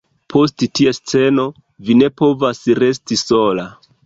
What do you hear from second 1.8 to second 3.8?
vi ne povas resti sola.